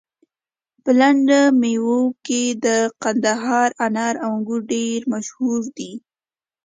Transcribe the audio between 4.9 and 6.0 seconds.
مشهور دي